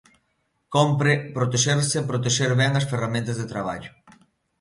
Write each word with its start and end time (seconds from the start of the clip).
Cómpre 0.75 1.13
protexerse 1.37 1.95
e 1.99 2.07
protexer 2.09 2.51
ben 2.61 2.71
as 2.79 2.87
ferramentas 2.91 3.35
de 3.37 3.49
traballo. 3.53 3.91